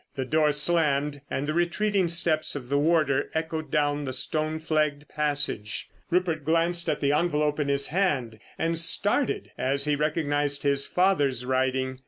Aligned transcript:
The 0.15 0.25
door 0.25 0.51
slammed, 0.51 1.21
and 1.29 1.45
the 1.45 1.53
retreating 1.53 2.09
steps 2.09 2.55
of 2.55 2.69
the 2.69 2.77
warder 2.79 3.29
echoed 3.35 3.69
down 3.69 4.03
the 4.05 4.13
stone 4.13 4.57
flagged 4.57 5.07
passage. 5.07 5.89
Rupert 6.09 6.43
glanced 6.43 6.89
at 6.89 7.01
the 7.01 7.11
envelope 7.11 7.59
in 7.59 7.67
his 7.67 7.89
hand, 7.89 8.39
and 8.57 8.79
started 8.79 9.51
as 9.59 9.85
he 9.85 9.95
recognised 9.95 10.63
his 10.63 10.87
father's 10.87 11.45
writing. 11.45 11.99